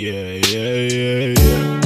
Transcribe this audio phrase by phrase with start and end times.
[0.00, 1.80] Yeah, yeah, yeah, yeah.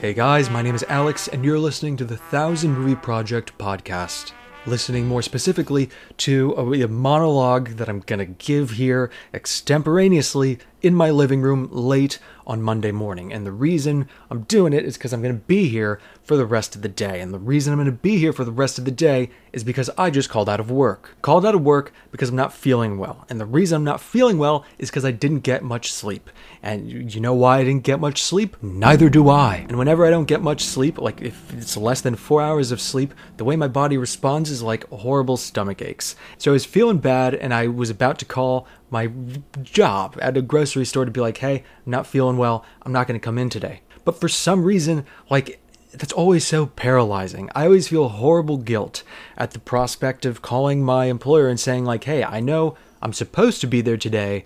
[0.00, 4.32] Hey guys, my name is Alex, and you're listening to the Thousand Movie Project podcast.
[4.68, 5.88] Listening more specifically
[6.18, 12.18] to a, a monologue that I'm gonna give here extemporaneously in my living room late
[12.48, 13.32] on Monday morning.
[13.32, 16.74] And the reason I'm doing it is because I'm gonna be here for the rest
[16.74, 17.20] of the day.
[17.20, 19.90] And the reason I'm gonna be here for the rest of the day is because
[19.98, 21.16] I just called out of work.
[21.20, 23.26] Called out of work because I'm not feeling well.
[23.28, 26.30] And the reason I'm not feeling well is because I didn't get much sleep.
[26.62, 28.56] And you know why I didn't get much sleep?
[28.62, 29.66] Neither do I.
[29.68, 32.80] And whenever I don't get much sleep, like if it's less than four hours of
[32.80, 36.16] sleep, the way my body responds is like horrible stomach aches.
[36.38, 39.10] So I was feeling bad and I was about to call my
[39.62, 42.64] job at a grocery store to be like, hey, I'm not feeling well.
[42.82, 43.82] I'm not going to come in today.
[44.04, 45.60] But for some reason, like,
[45.92, 47.50] that's always so paralyzing.
[47.54, 49.02] I always feel horrible guilt
[49.36, 53.60] at the prospect of calling my employer and saying, like, hey, I know I'm supposed
[53.62, 54.44] to be there today,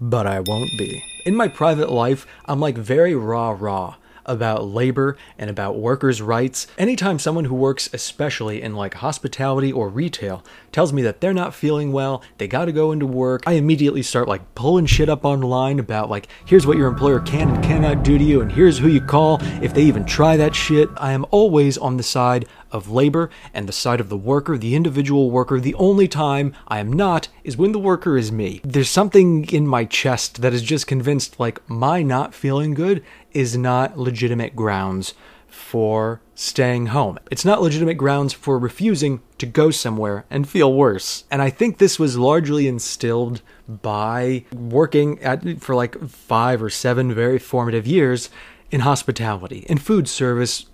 [0.00, 1.02] but I won't be.
[1.24, 6.66] In my private life, I'm like very raw, raw about labor and about workers' rights.
[6.78, 11.54] Anytime someone who works, especially in like hospitality or retail, tells me that they're not
[11.54, 15.78] feeling well, they gotta go into work, I immediately start like pulling shit up online
[15.78, 18.88] about like, here's what your employer can and cannot do to you, and here's who
[18.88, 20.88] you call if they even try that shit.
[20.96, 24.74] I am always on the side of labor and the side of the worker, the
[24.74, 25.60] individual worker.
[25.60, 28.60] The only time I am not is when the worker is me.
[28.64, 33.02] There's something in my chest that is just convinced like my not feeling good
[33.32, 35.14] is not legitimate grounds
[35.46, 37.16] for staying home.
[37.30, 41.24] It's not legitimate grounds for refusing to go somewhere and feel worse.
[41.30, 47.14] And I think this was largely instilled by working at for like 5 or 7
[47.14, 48.30] very formative years
[48.72, 50.66] in hospitality, in food service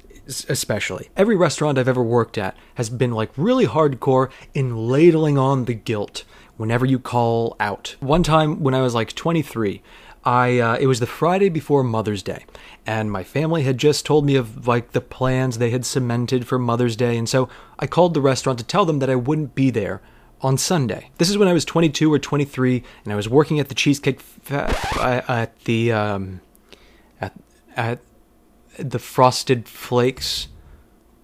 [0.49, 1.11] especially.
[1.17, 5.75] Every restaurant I've ever worked at has been like really hardcore in ladling on the
[5.75, 6.25] guilt
[6.57, 7.97] whenever you call out.
[8.01, 9.83] One time when I was like 23,
[10.25, 12.45] I uh, it was the Friday before Mother's Day,
[12.87, 16.59] and my family had just told me of like the plans they had cemented for
[16.59, 17.49] Mother's Day, and so
[17.79, 20.03] I called the restaurant to tell them that I wouldn't be there
[20.43, 21.11] on Sunday.
[21.19, 24.21] This is when I was 22 or 23, and I was working at the Cheesecake
[24.21, 26.43] Fa- uh, at the um,
[27.19, 27.33] at
[27.77, 28.01] at
[28.79, 30.49] the Frosted Flakes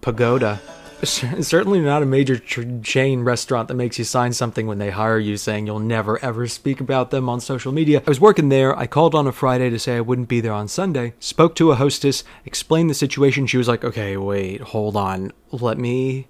[0.01, 0.61] Pagoda.
[1.03, 5.19] Certainly not a major tr- chain restaurant that makes you sign something when they hire
[5.19, 8.01] you saying you'll never ever speak about them on social media.
[8.05, 8.75] I was working there.
[8.75, 11.13] I called on a Friday to say I wouldn't be there on Sunday.
[11.19, 13.45] Spoke to a hostess, explained the situation.
[13.45, 15.31] She was like, okay, wait, hold on.
[15.51, 16.29] Let me.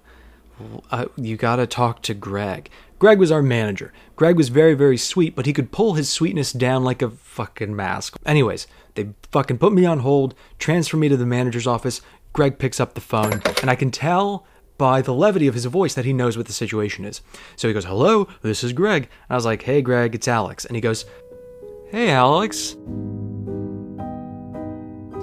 [0.90, 2.68] Uh, you gotta talk to Greg.
[2.98, 3.92] Greg was our manager.
[4.16, 7.74] Greg was very, very sweet, but he could pull his sweetness down like a fucking
[7.74, 8.18] mask.
[8.26, 8.66] Anyways,
[8.98, 12.00] they fucking put me on hold, transfer me to the manager's office.
[12.32, 14.44] Greg picks up the phone, and I can tell
[14.76, 17.20] by the levity of his voice that he knows what the situation is.
[17.56, 19.04] So he goes, Hello, this is Greg.
[19.04, 20.64] And I was like, Hey, Greg, it's Alex.
[20.64, 21.04] And he goes,
[21.90, 22.76] Hey, Alex.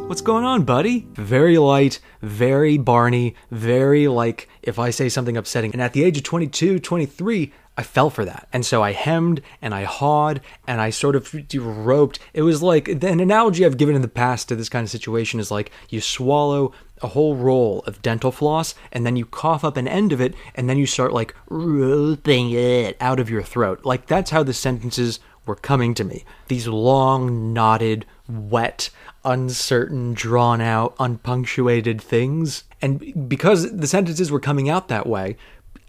[0.08, 1.08] What's going on, buddy?
[1.14, 5.74] Very light, very Barney, very like if I say something upsetting.
[5.74, 8.48] And at the age of 22, 23, I fell for that.
[8.54, 12.20] And so I hemmed and I hawed and I sort of roped.
[12.36, 15.40] It was like an analogy I've given in the past to this kind of situation
[15.40, 16.72] is like you swallow
[17.02, 20.36] a whole roll of dental floss and then you cough up an end of it
[20.54, 23.84] and then you start like roping it out of your throat.
[23.84, 26.26] Like that's how the sentences were coming to me.
[26.48, 28.90] These long, knotted, wet,
[29.25, 32.63] uncertain, drawn out, unpunctuated things.
[32.81, 35.38] And because the sentences were coming out that way,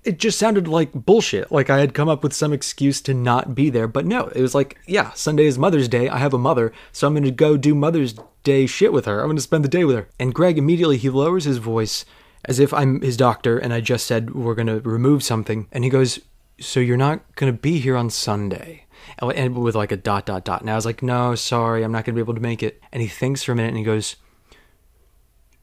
[0.05, 1.51] it just sounded like bullshit.
[1.51, 3.89] Like I had come up with some excuse to not be there.
[3.89, 6.09] But no, it was like, yeah, Sunday is Mother's Day.
[6.09, 8.15] I have a mother, so I'm going to go do Mother's
[8.45, 9.21] Day shit with her.
[9.21, 10.09] I'm going to spend the day with her.
[10.21, 12.05] And Greg immediately he lowers his voice
[12.45, 15.67] as if I'm his doctor and I just said we're going to remove something.
[15.73, 16.21] And he goes,
[16.61, 18.86] "So you're not going to be here on Sunday?"
[19.19, 20.61] And with like a dot dot dot.
[20.61, 22.81] And I was like, "No, sorry, I'm not going to be able to make it."
[22.93, 24.17] And he thinks for a minute and he goes,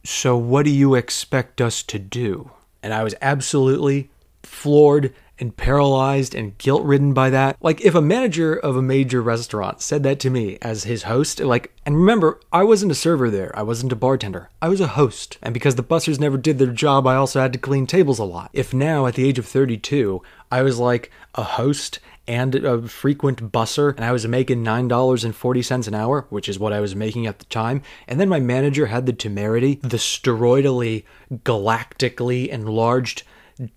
[0.04, 2.52] "So what do you expect us to do?"
[2.82, 4.10] And I was absolutely
[4.44, 7.58] floored and paralyzed and guilt ridden by that.
[7.60, 11.40] Like, if a manager of a major restaurant said that to me as his host,
[11.40, 14.88] like, and remember, I wasn't a server there, I wasn't a bartender, I was a
[14.88, 15.38] host.
[15.42, 18.24] And because the bussers never did their job, I also had to clean tables a
[18.24, 18.52] lot.
[18.54, 23.52] If now, at the age of 32, I was like a host and a frequent
[23.52, 27.40] busser, and I was making $9.40 an hour, which is what I was making at
[27.40, 27.82] the time.
[28.08, 33.24] And then my manager had the temerity, the steroidally, galactically enlarged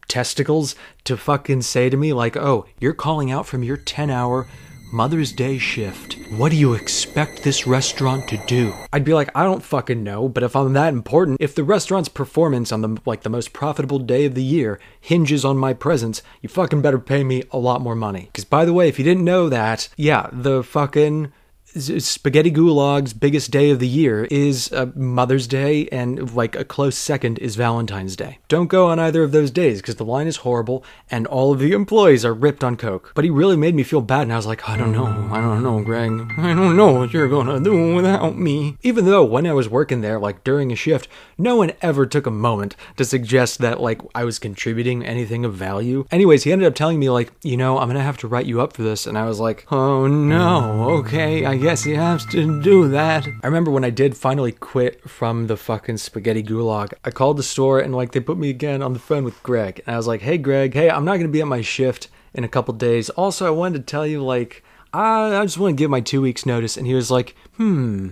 [0.08, 4.48] testicles to fucking say to me, like, oh, you're calling out from your 10 hour
[4.92, 6.14] Mother's Day shift.
[6.30, 8.72] What do you expect this restaurant to do?
[8.92, 12.08] I'd be like, I don't fucking know, but if I'm that important, if the restaurant's
[12.08, 16.22] performance on the like the most profitable day of the year hinges on my presence,
[16.40, 18.30] you fucking better pay me a lot more money.
[18.32, 21.32] Cuz by the way, if you didn't know that, yeah, the fucking
[21.76, 26.96] Spaghetti Gulag's biggest day of the year is uh, Mother's Day, and like a close
[26.96, 28.38] second is Valentine's Day.
[28.48, 31.58] Don't go on either of those days because the line is horrible and all of
[31.58, 33.12] the employees are ripped on coke.
[33.14, 35.40] But he really made me feel bad, and I was like, I don't know, I
[35.40, 38.78] don't know, Greg, I don't know what you're gonna do without me.
[38.82, 42.26] Even though when I was working there, like during a shift, no one ever took
[42.26, 46.06] a moment to suggest that like I was contributing anything of value.
[46.10, 48.60] Anyways, he ended up telling me like, you know, I'm gonna have to write you
[48.62, 52.62] up for this, and I was like, oh no, okay, I guess he has to
[52.62, 53.26] do that.
[53.42, 57.42] I remember when I did finally quit from the fucking spaghetti gulag, I called the
[57.42, 59.82] store and like they put me again on the phone with Greg.
[59.84, 62.06] And I was like, hey, Greg, hey, I'm not going to be at my shift
[62.32, 63.10] in a couple days.
[63.10, 66.20] Also, I wanted to tell you, like, I, I just want to give my two
[66.20, 66.76] weeks notice.
[66.76, 68.10] And he was like, hmm,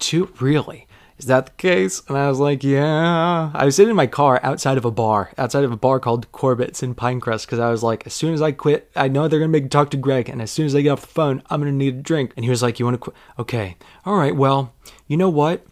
[0.00, 0.88] two, really?
[1.20, 2.02] Is that the case?
[2.08, 3.50] And I was like, yeah.
[3.52, 6.32] I was sitting in my car outside of a bar, outside of a bar called
[6.32, 9.38] Corbett's in Pinecrest, because I was like, as soon as I quit, I know they're
[9.38, 10.30] going to make talk to Greg.
[10.30, 12.32] And as soon as I get off the phone, I'm going to need a drink.
[12.36, 13.16] And he was like, you want to quit?
[13.38, 13.76] Okay.
[14.06, 14.34] All right.
[14.34, 14.72] Well,
[15.06, 15.66] you know what?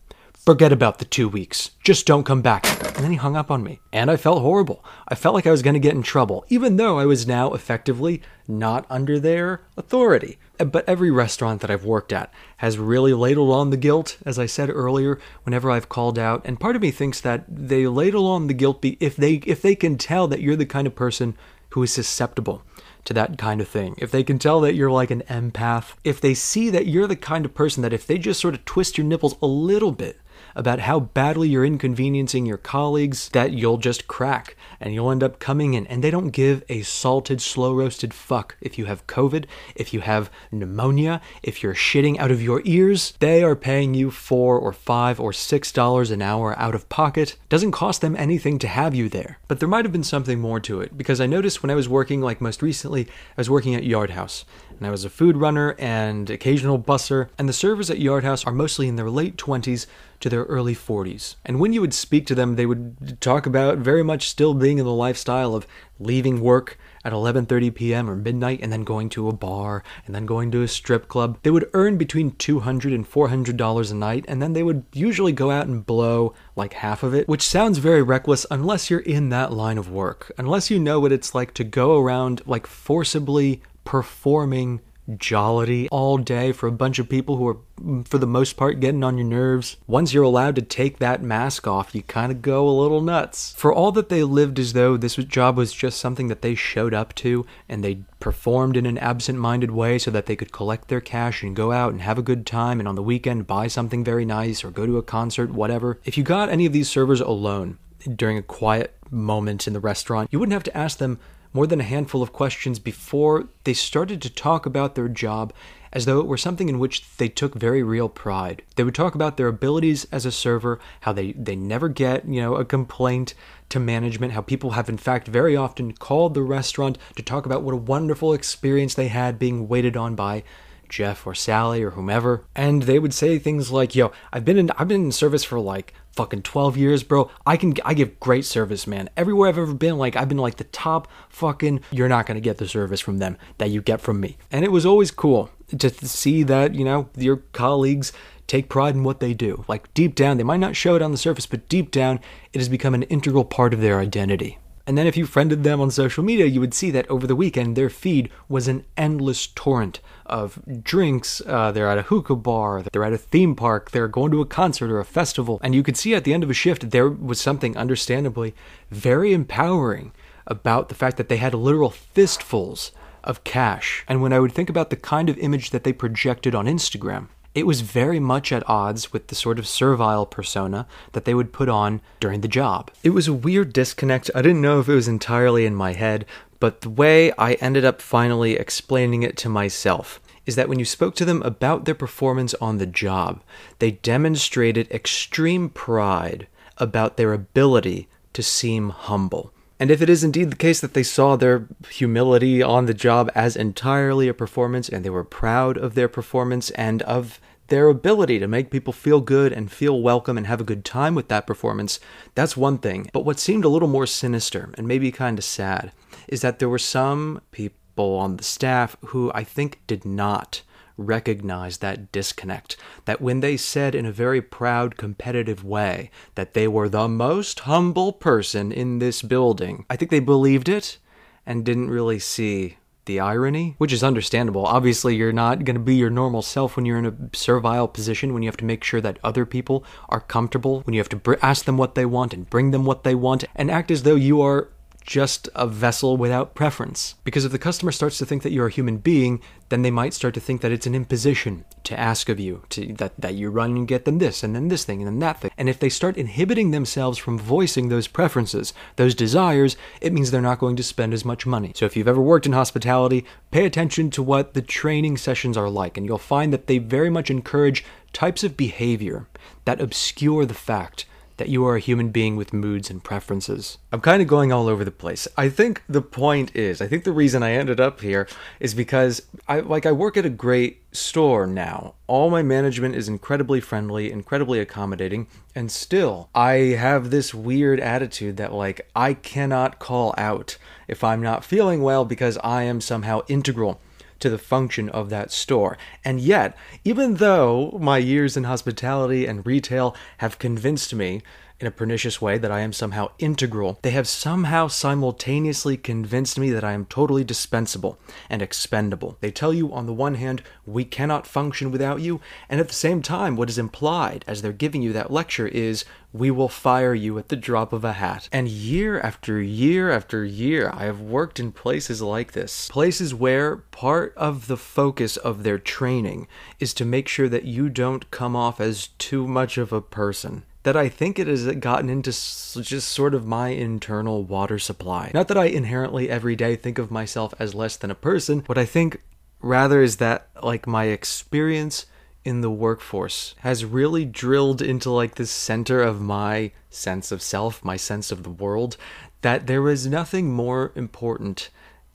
[0.48, 1.72] Forget about the two weeks.
[1.84, 2.64] Just don't come back.
[2.96, 3.80] And then he hung up on me.
[3.92, 4.82] And I felt horrible.
[5.06, 7.52] I felt like I was going to get in trouble, even though I was now
[7.52, 10.38] effectively not under their authority.
[10.56, 14.46] But every restaurant that I've worked at has really ladled on the guilt, as I
[14.46, 16.40] said earlier, whenever I've called out.
[16.46, 19.74] And part of me thinks that they ladle on the guilt if they if they
[19.74, 21.36] can tell that you're the kind of person
[21.72, 22.62] who is susceptible
[23.04, 23.96] to that kind of thing.
[23.98, 27.16] If they can tell that you're like an empath, if they see that you're the
[27.16, 30.18] kind of person that if they just sort of twist your nipples a little bit,
[30.54, 35.38] about how badly you're inconveniencing your colleagues that you'll just crack and you'll end up
[35.38, 35.86] coming in.
[35.86, 40.00] And they don't give a salted, slow roasted fuck if you have COVID, if you
[40.00, 43.14] have pneumonia, if you're shitting out of your ears.
[43.20, 47.36] They are paying you four or five or six dollars an hour out of pocket.
[47.48, 49.38] Doesn't cost them anything to have you there.
[49.48, 51.88] But there might have been something more to it because I noticed when I was
[51.88, 54.44] working, like most recently, I was working at Yard House
[54.78, 57.28] and I was a food runner and occasional busser.
[57.38, 59.86] And the servers at Yard House are mostly in their late 20s
[60.20, 61.36] to their early 40s.
[61.44, 64.78] And when you would speak to them, they would talk about very much still being
[64.78, 65.66] in the lifestyle of
[66.00, 68.10] leaving work at 11:30 p.m.
[68.10, 71.38] or midnight and then going to a bar and then going to a strip club.
[71.42, 75.32] They would earn between 200 and 400 dollars a night and then they would usually
[75.32, 79.28] go out and blow like half of it, which sounds very reckless unless you're in
[79.30, 80.32] that line of work.
[80.38, 84.82] Unless you know what it's like to go around like forcibly performing
[85.16, 88.80] jollity all day for a bunch of people who are, mm, for the most part,
[88.80, 89.78] getting on your nerves.
[89.86, 93.54] Once you're allowed to take that mask off, you kind of go a little nuts.
[93.56, 96.92] For all that they lived as though this job was just something that they showed
[96.92, 100.88] up to and they performed in an absent minded way so that they could collect
[100.88, 103.68] their cash and go out and have a good time and on the weekend buy
[103.68, 105.98] something very nice or go to a concert, whatever.
[106.04, 107.78] If you got any of these servers alone,
[108.16, 111.18] during a quiet moment in the restaurant, you wouldn't have to ask them
[111.52, 115.52] more than a handful of questions before they started to talk about their job
[115.92, 118.62] as though it were something in which they took very real pride.
[118.76, 122.40] They would talk about their abilities as a server, how they, they never get, you
[122.40, 123.34] know, a complaint
[123.70, 127.62] to management, how people have in fact very often called the restaurant to talk about
[127.62, 130.42] what a wonderful experience they had being waited on by
[130.88, 132.44] Jeff or Sally or whomever.
[132.54, 135.60] And they would say things like, "Yo, I've been in I've been in service for
[135.60, 137.30] like fucking 12 years, bro.
[137.46, 139.08] I can I give great service, man.
[139.16, 142.40] Everywhere I've ever been, like I've been like the top fucking you're not going to
[142.40, 144.36] get the service from them that you get from me.
[144.50, 148.12] And it was always cool to see that, you know, your colleagues
[148.48, 149.64] take pride in what they do.
[149.68, 152.18] Like deep down, they might not show it on the surface, but deep down,
[152.52, 154.58] it has become an integral part of their identity.
[154.88, 157.36] And then if you friended them on social media, you would see that over the
[157.36, 161.42] weekend their feed was an endless torrent of drinks.
[161.46, 164.46] Uh, they're at a hookah bar, they're at a theme park, they're going to a
[164.46, 165.60] concert or a festival.
[165.62, 168.54] And you could see at the end of a shift there was something understandably
[168.90, 170.12] very empowering
[170.46, 172.90] about the fact that they had literal fistfuls
[173.22, 174.06] of cash.
[174.08, 177.28] And when I would think about the kind of image that they projected on Instagram,
[177.58, 181.52] it was very much at odds with the sort of servile persona that they would
[181.52, 182.90] put on during the job.
[183.02, 184.30] It was a weird disconnect.
[184.34, 186.24] I didn't know if it was entirely in my head,
[186.60, 190.84] but the way I ended up finally explaining it to myself is that when you
[190.84, 193.42] spoke to them about their performance on the job,
[193.80, 196.46] they demonstrated extreme pride
[196.78, 199.52] about their ability to seem humble.
[199.80, 203.30] And if it is indeed the case that they saw their humility on the job
[203.34, 208.38] as entirely a performance and they were proud of their performance and of their ability
[208.38, 211.46] to make people feel good and feel welcome and have a good time with that
[211.46, 212.00] performance,
[212.34, 213.08] that's one thing.
[213.12, 215.92] But what seemed a little more sinister and maybe kind of sad
[216.26, 220.62] is that there were some people on the staff who I think did not
[220.96, 222.76] recognize that disconnect.
[223.04, 227.60] That when they said in a very proud, competitive way that they were the most
[227.60, 230.98] humble person in this building, I think they believed it
[231.46, 232.77] and didn't really see
[233.08, 234.64] the irony, which is understandable.
[234.64, 238.32] Obviously, you're not going to be your normal self when you're in a servile position,
[238.32, 241.16] when you have to make sure that other people are comfortable, when you have to
[241.16, 244.04] br- ask them what they want and bring them what they want, and act as
[244.04, 244.68] though you are
[245.08, 247.14] just a vessel without preference.
[247.24, 250.12] Because if the customer starts to think that you're a human being, then they might
[250.12, 253.48] start to think that it's an imposition to ask of you, to that, that you
[253.48, 255.50] run and get them this and then this thing and then that thing.
[255.56, 260.42] And if they start inhibiting themselves from voicing those preferences, those desires, it means they're
[260.42, 261.72] not going to spend as much money.
[261.74, 265.70] So if you've ever worked in hospitality, pay attention to what the training sessions are
[265.70, 269.26] like, and you'll find that they very much encourage types of behavior
[269.64, 271.06] that obscure the fact
[271.38, 273.78] that you are a human being with moods and preferences.
[273.90, 275.26] I'm kind of going all over the place.
[275.36, 278.28] I think the point is, I think the reason I ended up here
[278.60, 281.94] is because I like I work at a great store now.
[282.06, 288.36] All my management is incredibly friendly, incredibly accommodating, and still I have this weird attitude
[288.36, 293.22] that like I cannot call out if I'm not feeling well because I am somehow
[293.28, 293.80] integral
[294.20, 295.76] to the function of that store.
[296.04, 301.22] And yet, even though my years in hospitality and retail have convinced me
[301.60, 306.50] in a pernicious way that I am somehow integral, they have somehow simultaneously convinced me
[306.50, 307.98] that I am totally dispensable
[308.30, 309.16] and expendable.
[309.20, 312.74] They tell you, on the one hand, we cannot function without you, and at the
[312.74, 316.94] same time, what is implied as they're giving you that lecture is, we will fire
[316.94, 318.28] you at the drop of a hat.
[318.32, 322.68] And year after year after year, I have worked in places like this.
[322.68, 326.28] Places where part of the focus of their training
[326.60, 330.44] is to make sure that you don't come off as too much of a person
[330.62, 335.10] that I think it has gotten into just sort of my internal water supply.
[335.14, 338.58] Not that I inherently every day think of myself as less than a person, what
[338.58, 339.02] I think
[339.40, 341.86] rather is that like my experience
[342.24, 347.64] in the workforce has really drilled into like the center of my sense of self,
[347.64, 348.76] my sense of the world,
[349.22, 351.50] that there is nothing more important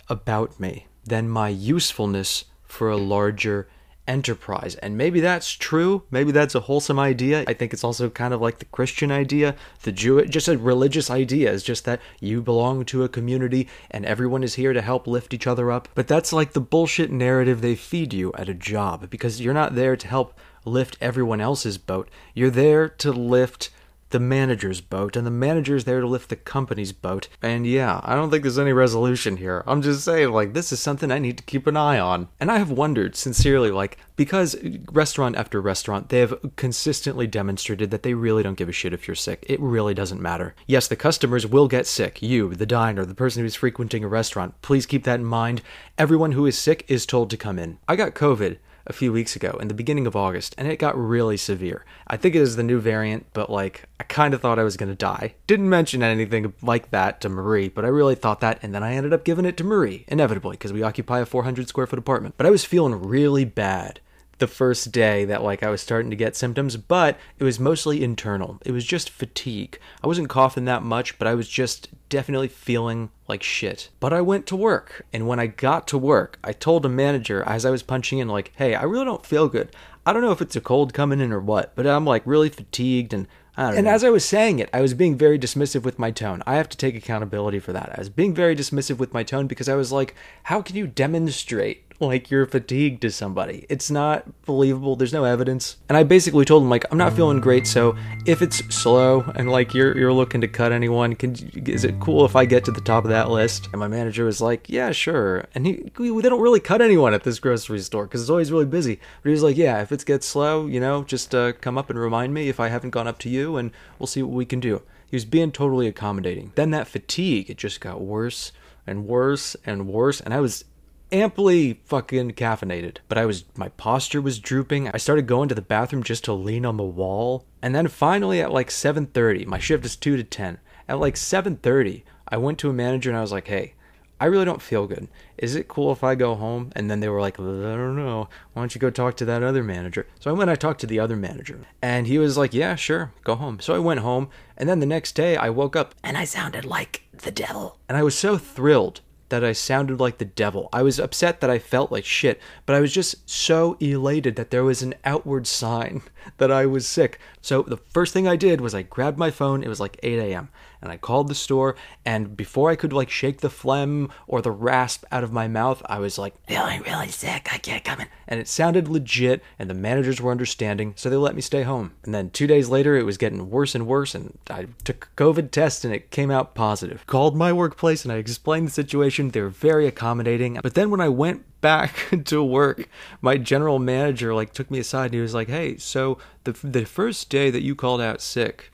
[0.10, 3.67] about me than my usefulness for a larger
[4.07, 4.75] enterprise.
[4.75, 6.03] And maybe that's true.
[6.12, 7.43] Maybe that's a wholesome idea.
[7.48, 11.10] I think it's also kind of like the Christian idea, the Jew, just a religious
[11.10, 15.07] idea is just that you belong to a community and everyone is here to help
[15.07, 15.88] lift each other up.
[15.95, 19.75] But that's like the bullshit narrative they feed you at a job because you're not
[19.75, 22.10] there to help lift everyone else's boat.
[22.33, 23.69] You're there to lift
[24.13, 27.27] the manager's boat, and the manager's there to lift the company's boat.
[27.41, 29.63] And yeah, I don't think there's any resolution here.
[29.65, 32.29] I'm just saying, like, this is something I need to keep an eye on.
[32.39, 34.55] And I have wondered, sincerely, like, because
[34.91, 39.08] restaurant after restaurant, they have consistently demonstrated that they really don't give a shit if
[39.08, 39.43] you're sick.
[39.50, 40.53] It really doesn't matter.
[40.67, 42.22] Yes, the customers will get sick.
[42.22, 44.53] You, the diner, the person who's frequenting a restaurant.
[44.62, 45.63] Please keep that in mind.
[45.98, 47.79] Everyone who is sick is told to come in.
[47.88, 50.97] I got COVID a few weeks ago in the beginning of August, and it got
[50.97, 51.85] really severe.
[52.07, 54.77] I think it is the new variant, but like, I kind of thought I was
[54.77, 55.35] gonna die.
[55.47, 58.93] Didn't mention anything like that to Marie, but I really thought that, and then I
[58.93, 62.35] ended up giving it to Marie, inevitably, because we occupy a 400 square foot apartment.
[62.37, 63.99] But I was feeling really bad
[64.39, 68.03] the first day that like I was starting to get symptoms, but it was mostly
[68.03, 68.59] internal.
[68.65, 69.79] It was just fatigue.
[70.03, 73.89] I wasn't coughing that much, but I was just definitely feeling like shit.
[73.99, 77.43] But I went to work, and when I got to work, I told a manager
[77.43, 79.69] as I was punching in like, "Hey, I really don't feel good.
[80.05, 82.49] I don't know if it's a cold coming in or what, but I'm like really
[82.49, 83.91] fatigued and and know.
[83.91, 86.41] as I was saying it, I was being very dismissive with my tone.
[86.47, 87.91] I have to take accountability for that.
[87.95, 90.87] I was being very dismissive with my tone because I was like, how can you
[90.87, 93.65] demonstrate like you're fatigued to somebody.
[93.69, 94.95] It's not believable.
[94.95, 95.77] There's no evidence.
[95.89, 97.95] And I basically told him like I'm not feeling great, so
[98.25, 101.33] if it's slow and like you're you're looking to cut anyone, can
[101.65, 103.69] is it cool if I get to the top of that list?
[103.72, 107.24] And my manager was like, "Yeah, sure." And he they don't really cut anyone at
[107.24, 109.00] this grocery store because it's always really busy.
[109.22, 111.89] But he was like, "Yeah, if it gets slow, you know, just uh, come up
[111.89, 114.45] and remind me if I haven't gone up to you, and we'll see what we
[114.45, 114.81] can do."
[115.13, 116.53] He was being totally accommodating.
[116.55, 118.51] Then that fatigue, it just got worse
[118.88, 120.65] and worse and worse, and I was
[121.13, 122.98] amply fucking caffeinated.
[123.08, 124.89] But I was my posture was drooping.
[124.89, 127.46] I started going to the bathroom just to lean on the wall.
[127.62, 130.58] And then finally at like 7:30, my shift is 2 to 10.
[130.89, 133.75] At like 7:30, I went to a manager and I was like, "Hey,
[134.20, 135.08] I really don't feel good.
[135.38, 138.27] Is it cool if I go home?" And then they were like, "I don't know.
[138.53, 140.88] Why don't you go talk to that other manager?" So I went I talked to
[140.88, 141.60] the other manager.
[141.82, 143.13] And he was like, "Yeah, sure.
[143.24, 146.17] Go home." So I went home, and then the next day I woke up and
[146.17, 147.77] I sounded like the devil.
[147.88, 149.01] And I was so thrilled
[149.33, 150.69] that I sounded like the devil.
[150.71, 154.51] I was upset that I felt like shit, but I was just so elated that
[154.51, 156.03] there was an outward sign
[156.37, 157.19] that I was sick.
[157.41, 159.63] So the first thing I did was I grabbed my phone.
[159.63, 160.49] It was like 8 a.m.
[160.83, 161.75] and I called the store.
[162.05, 165.81] And before I could like shake the phlegm or the rasp out of my mouth,
[165.87, 167.47] I was like feeling really sick.
[167.51, 168.07] I can't come in.
[168.27, 171.93] And it sounded legit, and the managers were understanding, so they let me stay home.
[172.03, 175.21] And then two days later, it was getting worse and worse, and I took a
[175.21, 177.05] COVID test and it came out positive.
[177.07, 179.29] Called my workplace and I explained the situation.
[179.29, 180.59] They were very accommodating.
[180.61, 182.89] But then when I went back to work,
[183.21, 186.85] my general manager like took me aside and he was like, "Hey, so the the
[186.85, 188.71] first day that you called out sick,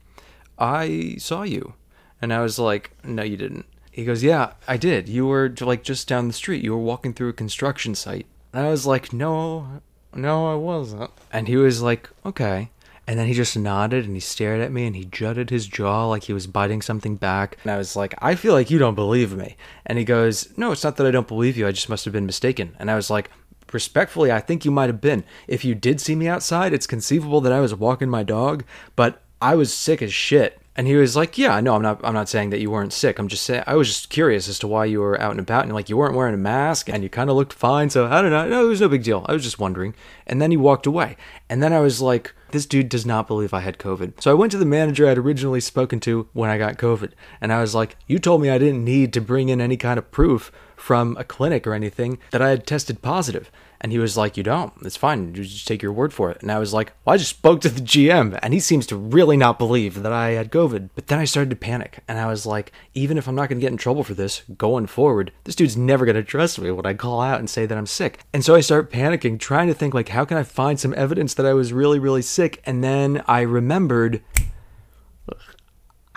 [0.58, 1.76] I saw you."
[2.22, 5.10] And I was like, "No, you didn't." He goes, "Yeah, I did.
[5.10, 6.64] You were like just down the street.
[6.64, 9.82] You were walking through a construction site." And I was like, "No,
[10.14, 12.72] no, I wasn't." And he was like, "Okay."
[13.10, 16.06] And then he just nodded and he stared at me and he jutted his jaw
[16.06, 17.58] like he was biting something back.
[17.64, 19.56] And I was like, I feel like you don't believe me.
[19.84, 21.66] And he goes, No, it's not that I don't believe you.
[21.66, 22.76] I just must have been mistaken.
[22.78, 23.32] And I was like,
[23.74, 25.24] Respectfully, I think you might have been.
[25.48, 28.64] If you did see me outside, it's conceivable that I was walking my dog,
[28.96, 30.59] but I was sick as shit.
[30.76, 32.00] And he was like, "Yeah, no, I'm not.
[32.04, 33.20] I'm not saying that you weren't sick.
[33.20, 35.66] I'm just saying I was just curious as to why you were out and about,
[35.66, 37.90] and like you weren't wearing a mask, and you kind of looked fine.
[37.90, 38.48] So I don't know.
[38.48, 39.26] No, it was no big deal.
[39.28, 39.94] I was just wondering."
[40.26, 41.18] And then he walked away.
[41.50, 44.36] And then I was like, "This dude does not believe I had COVID." So I
[44.36, 47.12] went to the manager I'd originally spoken to when I got COVID,
[47.42, 49.98] and I was like, "You told me I didn't need to bring in any kind
[49.98, 54.18] of proof from a clinic or anything that I had tested positive." And he was
[54.18, 54.74] like, You don't.
[54.82, 55.34] It's fine.
[55.36, 56.42] You just take your word for it.
[56.42, 58.96] And I was like, Well, I just spoke to the GM, and he seems to
[58.96, 60.90] really not believe that I had COVID.
[60.96, 63.60] But then I started to panic, and I was like, Even if I'm not going
[63.60, 66.72] to get in trouble for this going forward, this dude's never going to trust me
[66.72, 68.20] when I call out and say that I'm sick.
[68.34, 71.34] And so I start panicking, trying to think, like, how can I find some evidence
[71.36, 72.62] that I was really, really sick?
[72.66, 74.22] And then I remembered.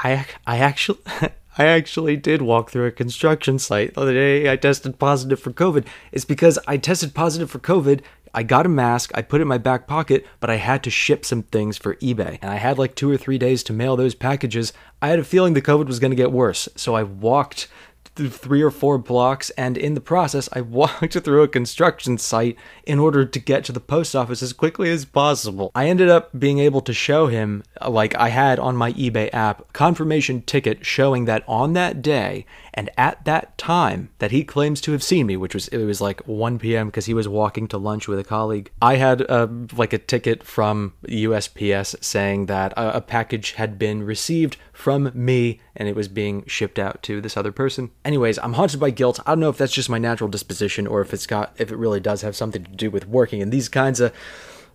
[0.04, 0.98] I, I actually
[1.58, 4.50] I actually did walk through a construction site the other day.
[4.50, 5.86] I tested positive for COVID.
[6.10, 8.00] It's because I tested positive for COVID.
[8.34, 10.90] I got a mask, I put it in my back pocket, but I had to
[10.90, 12.38] ship some things for eBay.
[12.40, 14.72] And I had like two or three days to mail those packages.
[15.02, 16.66] I had a feeling the COVID was going to get worse.
[16.74, 17.68] So I walked
[18.16, 22.98] three or four blocks, and in the process, I walked through a construction site in
[22.98, 25.70] order to get to the post office as quickly as possible.
[25.74, 29.72] I ended up being able to show him, like I had on my eBay app,
[29.72, 34.92] confirmation ticket showing that on that day and at that time that he claims to
[34.92, 36.86] have seen me, which was it was like 1 p.m.
[36.86, 38.70] because he was walking to lunch with a colleague.
[38.80, 44.02] I had uh, like a ticket from USPS saying that a, a package had been
[44.02, 47.90] received from me and it was being shipped out to this other person.
[48.04, 49.20] Anyways, I'm haunted by guilt.
[49.26, 51.76] I don't know if that's just my natural disposition or if it's got if it
[51.76, 54.12] really does have something to do with working in these kinds of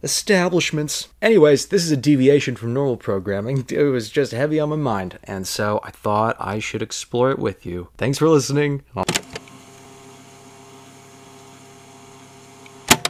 [0.04, 1.08] establishments.
[1.22, 3.66] Anyways, this is a deviation from normal programming.
[3.70, 7.40] It was just heavy on my mind, and so I thought I should explore it
[7.40, 7.90] with you.
[7.98, 8.84] Thanks for listening.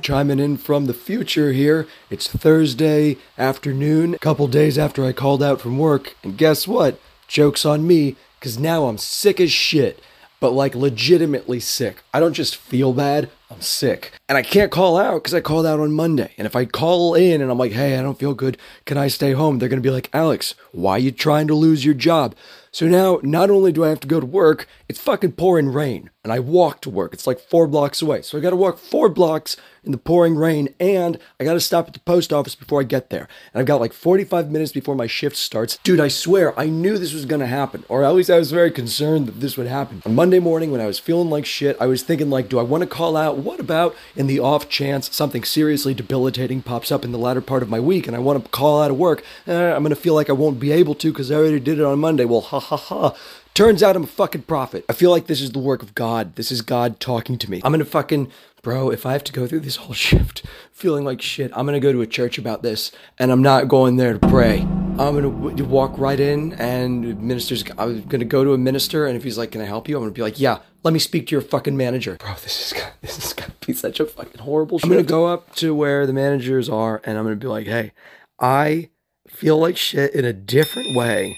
[0.02, 1.88] Chiming in from the future here.
[2.10, 7.00] It's Thursday afternoon, a couple days after I called out from work, and guess what?
[7.28, 10.02] Joke's on me, because now I'm sick as shit
[10.40, 12.04] but like legitimately sick.
[12.14, 14.12] I don't just feel bad, I'm sick.
[14.28, 16.34] And I can't call out because I called out on Monday.
[16.38, 19.08] And if I call in and I'm like, hey, I don't feel good, can I
[19.08, 19.60] stay home?
[19.60, 22.36] They're going to be like, Alex, why are you trying to lose your job?
[22.72, 26.10] So now, not only do I have to go to work, it's fucking pouring rain.
[26.24, 27.14] And I walk to work.
[27.14, 28.22] It's like four blocks away.
[28.22, 29.56] So I got to walk four blocks
[29.88, 32.84] in the pouring rain, and I got to stop at the post office before I
[32.84, 33.30] get there.
[33.54, 35.78] And I've got like 45 minutes before my shift starts.
[35.84, 38.72] Dude, I swear, I knew this was to happen, or at least I was very
[38.72, 40.02] concerned that this would happen.
[40.06, 42.64] On Monday morning, when I was feeling like shit, I was thinking, like, do I
[42.64, 43.38] want to call out?
[43.38, 47.64] What about in the off chance something seriously debilitating pops up in the latter part
[47.64, 49.24] of my week and I want to call out of work?
[49.46, 51.86] Eh, I'm to feel like I won't be able to because I already did it
[51.86, 52.26] on Monday.
[52.26, 53.16] Well, ha ha ha.
[53.54, 54.86] Turns out I'm a fucking prophet.
[54.88, 56.36] I feel like this is the work of God.
[56.36, 57.60] This is God talking to me.
[57.64, 61.22] I'm gonna fucking, bro, if I have to go through this whole shift feeling like
[61.22, 64.28] shit, I'm gonna go to a church about this and I'm not going there to
[64.28, 64.60] pray.
[64.60, 69.18] I'm gonna w- walk right in and ministers, I'm gonna go to a minister and
[69.18, 69.98] if he's like, can I help you?
[69.98, 72.18] I'm gonna be like, yeah, let me speak to your fucking manager.
[72.18, 74.86] Bro, this is, this is gonna be such a fucking horrible shift.
[74.86, 77.92] I'm gonna go up to where the managers are and I'm gonna be like, hey,
[78.40, 78.90] I
[79.28, 81.38] feel like shit in a different way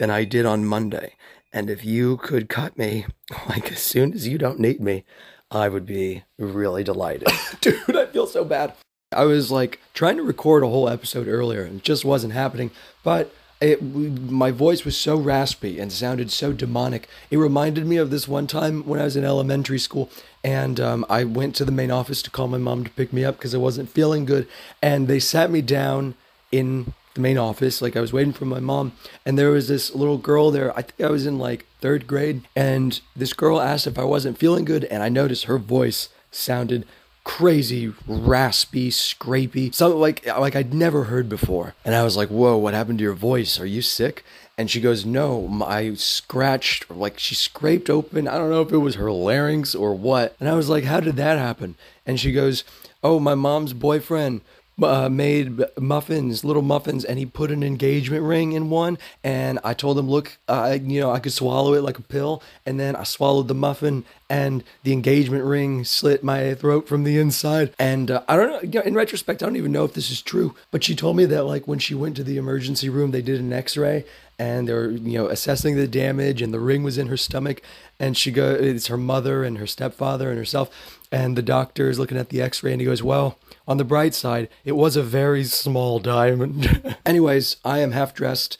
[0.00, 1.14] than I did on Monday.
[1.52, 3.04] And if you could cut me,
[3.48, 5.04] like as soon as you don't need me,
[5.50, 7.28] I would be really delighted.
[7.60, 8.72] Dude, I feel so bad.
[9.12, 12.70] I was like trying to record a whole episode earlier and it just wasn't happening.
[13.04, 17.06] But it, my voice was so raspy and sounded so demonic.
[17.30, 20.08] It reminded me of this one time when I was in elementary school
[20.42, 23.22] and um, I went to the main office to call my mom to pick me
[23.22, 24.48] up because I wasn't feeling good.
[24.80, 26.14] And they sat me down
[26.50, 27.82] in the main office.
[27.82, 28.92] Like I was waiting for my mom,
[29.24, 30.76] and there was this little girl there.
[30.76, 32.42] I think I was in like third grade.
[32.54, 36.86] And this girl asked if I wasn't feeling good, and I noticed her voice sounded
[37.24, 41.74] crazy, raspy, scrapey, something like like I'd never heard before.
[41.84, 43.60] And I was like, "Whoa, what happened to your voice?
[43.60, 44.24] Are you sick?"
[44.56, 48.28] And she goes, "No, I scratched, like she scraped open.
[48.28, 51.00] I don't know if it was her larynx or what." And I was like, "How
[51.00, 52.64] did that happen?" And she goes,
[53.02, 54.40] "Oh, my mom's boyfriend."
[54.82, 58.96] Uh, made muffins, little muffins, and he put an engagement ring in one.
[59.22, 62.80] And I told him, "Look, you know, I could swallow it like a pill." And
[62.80, 67.74] then I swallowed the muffin, and the engagement ring slit my throat from the inside.
[67.78, 68.60] And uh, I don't know.
[68.62, 70.54] You know, in retrospect, I don't even know if this is true.
[70.70, 73.40] But she told me that like when she went to the emergency room, they did
[73.40, 74.04] an X-ray,
[74.40, 77.62] and they were you know assessing the damage, and the ring was in her stomach.
[77.98, 80.98] And she go, it's her mother and her stepfather and herself.
[81.12, 84.14] And the doctor is looking at the X-ray, and he goes, "Well." On the bright
[84.14, 86.96] side, it was a very small diamond.
[87.06, 88.58] Anyways, I am half dressed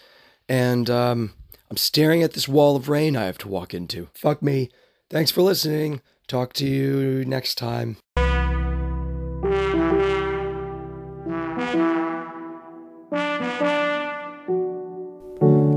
[0.51, 1.33] and um,
[1.71, 4.09] I'm staring at this wall of rain I have to walk into.
[4.15, 4.69] Fuck me.
[5.09, 6.03] Thanks for listening.
[6.27, 7.97] Talk to you next time.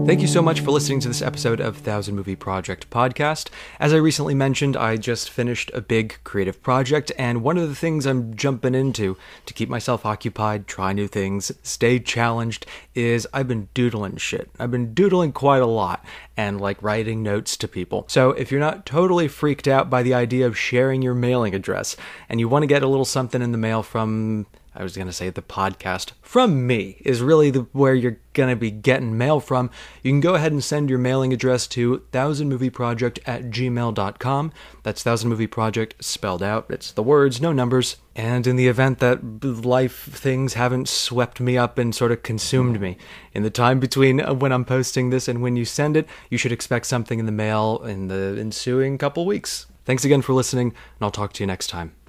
[0.05, 3.49] Thank you so much for listening to this episode of Thousand Movie Project podcast.
[3.79, 7.73] As I recently mentioned, I just finished a big creative project, and one of the
[7.73, 13.47] things I'm jumping into to keep myself occupied, try new things, stay challenged, is I've
[13.47, 14.49] been doodling shit.
[14.59, 16.03] I've been doodling quite a lot
[16.35, 18.03] and like writing notes to people.
[18.09, 21.95] So if you're not totally freaked out by the idea of sharing your mailing address
[22.27, 25.07] and you want to get a little something in the mail from I was going
[25.07, 29.17] to say the podcast from me is really the, where you're going to be getting
[29.17, 29.69] mail from.
[30.01, 34.51] You can go ahead and send your mailing address to thousandmovieproject at gmail.com.
[34.81, 36.65] That's Thousand Movie Project spelled out.
[36.69, 37.97] It's the words, no numbers.
[38.15, 42.79] And in the event that life things haven't swept me up and sort of consumed
[42.81, 42.97] me,
[43.33, 46.37] in the time between uh, when I'm posting this and when you send it, you
[46.37, 49.67] should expect something in the mail in the ensuing couple weeks.
[49.85, 51.93] Thanks again for listening, and I'll talk to you next time.